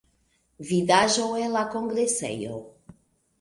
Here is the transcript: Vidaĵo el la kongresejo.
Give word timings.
Vidaĵo 0.69 1.27
el 1.41 1.53
la 1.57 1.63
kongresejo. 1.75 2.59